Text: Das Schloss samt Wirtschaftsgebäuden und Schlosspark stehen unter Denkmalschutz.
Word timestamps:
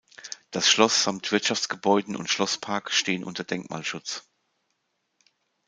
Das 0.49 0.67
Schloss 0.67 1.03
samt 1.03 1.31
Wirtschaftsgebäuden 1.31 2.15
und 2.15 2.27
Schlosspark 2.27 2.91
stehen 2.91 3.23
unter 3.23 3.43
Denkmalschutz. 3.43 4.23